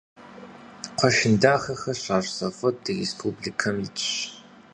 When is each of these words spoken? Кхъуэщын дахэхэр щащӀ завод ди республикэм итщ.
Кхъуэщын 0.95 1.33
дахэхэр 1.41 1.97
щащӀ 2.03 2.29
завод 2.37 2.75
ди 2.83 2.91
республикэм 2.99 3.75
итщ. 3.85 4.09